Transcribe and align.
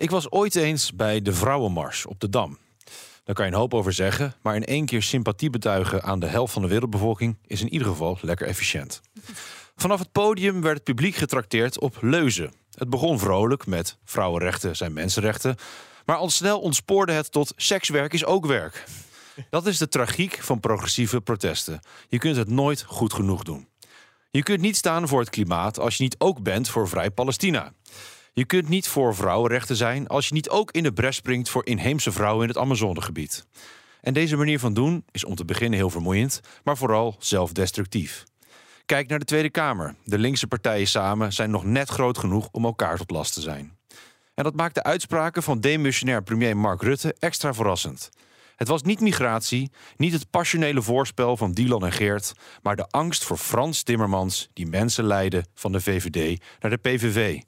Ik 0.00 0.10
was 0.10 0.30
ooit 0.30 0.56
eens 0.56 0.94
bij 0.94 1.22
de 1.22 1.32
Vrouwenmars 1.32 2.06
op 2.06 2.20
de 2.20 2.28
Dam. 2.28 2.58
Daar 3.24 3.34
kan 3.34 3.46
je 3.46 3.52
een 3.52 3.58
hoop 3.58 3.74
over 3.74 3.92
zeggen, 3.92 4.34
maar 4.42 4.56
in 4.56 4.64
één 4.64 4.86
keer 4.86 5.02
sympathie 5.02 5.50
betuigen 5.50 6.02
aan 6.02 6.20
de 6.20 6.26
helft 6.26 6.52
van 6.52 6.62
de 6.62 6.68
wereldbevolking 6.68 7.36
is 7.46 7.60
in 7.60 7.68
ieder 7.68 7.88
geval 7.88 8.18
lekker 8.20 8.46
efficiënt. 8.46 9.00
Vanaf 9.76 9.98
het 9.98 10.12
podium 10.12 10.60
werd 10.60 10.74
het 10.74 10.84
publiek 10.84 11.14
getrakteerd 11.14 11.80
op 11.80 11.96
leuzen. 12.00 12.52
Het 12.74 12.90
begon 12.90 13.18
vrolijk 13.18 13.66
met 13.66 13.96
vrouwenrechten 14.04 14.76
zijn 14.76 14.92
mensenrechten, 14.92 15.56
maar 16.04 16.16
al 16.16 16.30
snel 16.30 16.60
ontspoorde 16.60 17.12
het 17.12 17.32
tot 17.32 17.52
sekswerk 17.56 18.12
is 18.12 18.24
ook 18.24 18.46
werk. 18.46 18.84
Dat 19.50 19.66
is 19.66 19.78
de 19.78 19.88
tragiek 19.88 20.38
van 20.42 20.60
progressieve 20.60 21.20
protesten. 21.20 21.80
Je 22.08 22.18
kunt 22.18 22.36
het 22.36 22.48
nooit 22.48 22.82
goed 22.82 23.12
genoeg 23.12 23.42
doen. 23.42 23.68
Je 24.30 24.42
kunt 24.42 24.60
niet 24.60 24.76
staan 24.76 25.08
voor 25.08 25.20
het 25.20 25.30
klimaat 25.30 25.78
als 25.78 25.96
je 25.96 26.02
niet 26.02 26.16
ook 26.18 26.42
bent 26.42 26.68
voor 26.68 26.88
vrij 26.88 27.10
Palestina. 27.10 27.72
Je 28.32 28.44
kunt 28.44 28.68
niet 28.68 28.88
voor 28.88 29.14
vrouwenrechten 29.14 29.76
zijn 29.76 30.06
als 30.06 30.28
je 30.28 30.34
niet 30.34 30.48
ook 30.48 30.70
in 30.70 30.82
de 30.82 30.92
bres 30.92 31.16
springt 31.16 31.48
voor 31.48 31.66
inheemse 31.66 32.12
vrouwen 32.12 32.42
in 32.42 32.48
het 32.48 32.58
Amazonegebied. 32.58 33.46
En 34.00 34.14
deze 34.14 34.36
manier 34.36 34.58
van 34.58 34.74
doen 34.74 35.04
is 35.10 35.24
om 35.24 35.34
te 35.34 35.44
beginnen 35.44 35.78
heel 35.78 35.90
vermoeiend, 35.90 36.40
maar 36.64 36.76
vooral 36.76 37.16
zelfdestructief. 37.18 38.24
Kijk 38.86 39.08
naar 39.08 39.18
de 39.18 39.24
Tweede 39.24 39.50
Kamer. 39.50 39.94
De 40.04 40.18
linkse 40.18 40.46
partijen 40.46 40.86
samen 40.86 41.32
zijn 41.32 41.50
nog 41.50 41.64
net 41.64 41.88
groot 41.88 42.18
genoeg 42.18 42.48
om 42.52 42.64
elkaar 42.64 42.96
tot 42.96 43.10
last 43.10 43.34
te 43.34 43.40
zijn. 43.40 43.78
En 44.34 44.44
dat 44.44 44.56
maakt 44.56 44.74
de 44.74 44.82
uitspraken 44.82 45.42
van 45.42 45.60
demissionair 45.60 46.22
premier 46.22 46.56
Mark 46.56 46.82
Rutte 46.82 47.14
extra 47.18 47.54
verrassend. 47.54 48.08
Het 48.56 48.68
was 48.68 48.82
niet 48.82 49.00
migratie, 49.00 49.70
niet 49.96 50.12
het 50.12 50.30
passionele 50.30 50.82
voorspel 50.82 51.36
van 51.36 51.52
Dylan 51.52 51.84
en 51.84 51.92
Geert, 51.92 52.32
maar 52.62 52.76
de 52.76 52.86
angst 52.90 53.24
voor 53.24 53.36
Frans 53.36 53.82
Timmermans 53.82 54.48
die 54.52 54.66
mensen 54.66 55.04
leidde 55.04 55.44
van 55.54 55.72
de 55.72 55.80
VVD 55.80 56.42
naar 56.60 56.70
de 56.70 56.76
PVV. 56.76 57.40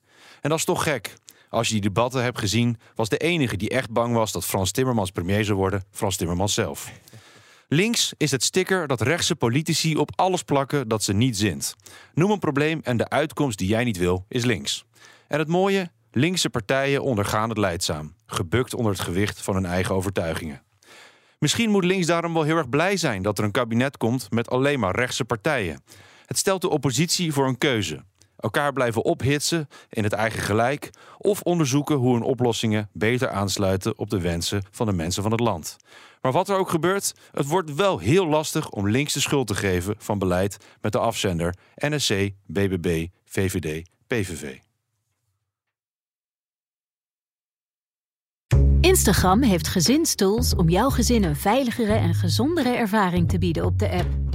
En 0.43 0.51
dat 0.51 0.59
is 0.59 0.65
toch 0.65 0.83
gek. 0.83 1.15
Als 1.49 1.67
je 1.67 1.73
die 1.73 1.83
debatten 1.83 2.23
hebt 2.23 2.39
gezien, 2.39 2.79
was 2.95 3.09
de 3.09 3.17
enige 3.17 3.57
die 3.57 3.69
echt 3.69 3.91
bang 3.91 4.15
was 4.15 4.33
dat 4.33 4.45
Frans 4.45 4.71
Timmermans 4.71 5.11
premier 5.11 5.45
zou 5.45 5.59
worden, 5.59 5.85
Frans 5.91 6.17
Timmermans 6.17 6.55
zelf. 6.55 6.93
Links 7.69 8.13
is 8.17 8.31
het 8.31 8.43
sticker 8.43 8.87
dat 8.87 9.01
rechtse 9.01 9.37
politici 9.37 9.97
op 9.97 10.11
alles 10.15 10.43
plakken 10.43 10.89
dat 10.89 11.03
ze 11.03 11.13
niet 11.13 11.37
zint. 11.37 11.77
Noem 12.15 12.31
een 12.31 12.39
probleem 12.39 12.81
en 12.83 12.97
de 12.97 13.09
uitkomst 13.09 13.59
die 13.59 13.69
jij 13.69 13.85
niet 13.85 13.97
wil 13.97 14.25
is 14.29 14.45
links. 14.45 14.85
En 15.29 15.39
het 15.39 15.49
mooie, 15.49 15.91
linkse 16.11 16.51
partijen 16.51 17.03
ondergaan 17.03 17.49
het 17.49 17.59
leidzaam, 17.59 18.15
gebukt 18.27 18.75
onder 18.75 18.93
het 18.93 19.01
gewicht 19.01 19.43
van 19.43 19.55
hun 19.55 19.67
eigen 19.67 19.95
overtuigingen. 19.95 20.63
Misschien 21.39 21.71
moet 21.71 21.85
links 21.85 22.07
daarom 22.07 22.35
wel 22.35 22.43
heel 22.43 22.57
erg 22.57 22.69
blij 22.69 22.97
zijn 22.97 23.23
dat 23.23 23.39
er 23.39 23.45
een 23.45 23.51
kabinet 23.51 23.97
komt 23.97 24.31
met 24.31 24.51
alleen 24.51 24.81
maar 24.81 24.95
rechtse 24.95 25.25
partijen. 25.25 25.83
Het 26.27 26.39
stelt 26.39 26.61
de 26.61 26.69
oppositie 26.69 27.33
voor 27.33 27.47
een 27.47 27.59
keuze 27.59 28.05
elkaar 28.43 28.73
blijven 28.73 29.05
ophitsen 29.05 29.69
in 29.89 30.05
het 30.05 30.13
eigen 30.13 30.43
gelijk 30.43 30.91
of 31.19 31.41
onderzoeken 31.41 31.97
hoe 31.97 32.13
hun 32.13 32.23
oplossingen 32.23 32.89
beter 32.93 33.31
aansluiten 33.31 33.99
op 33.99 34.11
de 34.11 34.21
wensen 34.21 34.63
van 34.71 34.87
de 34.87 34.93
mensen 34.93 35.23
van 35.23 35.33
het 35.33 35.41
land. 35.41 35.77
Maar 36.21 36.33
wat 36.33 36.49
er 36.49 36.57
ook 36.57 36.71
gebeurt, 36.71 37.15
het 37.33 37.47
wordt 37.47 37.75
wel 37.75 37.99
heel 37.99 38.27
lastig 38.27 38.71
om 38.71 38.89
links 38.89 39.13
de 39.13 39.21
schuld 39.21 39.47
te 39.47 39.55
geven 39.55 39.95
van 39.99 40.19
beleid 40.19 40.57
met 40.81 40.93
de 40.93 40.99
afzender 40.99 41.55
NSC, 41.75 42.31
BBB, 42.47 43.07
VVD, 43.25 43.89
PVV. 44.07 44.59
Instagram 48.81 49.43
heeft 49.43 49.69
gezinstools 49.69 50.55
om 50.55 50.69
jouw 50.69 50.91
gezin 50.91 51.25
een 51.25 51.37
veiligere 51.37 51.95
en 51.95 52.15
gezondere 52.15 52.69
ervaring 52.69 53.29
te 53.29 53.39
bieden 53.39 53.65
op 53.65 53.79
de 53.79 53.91
app. 53.91 54.22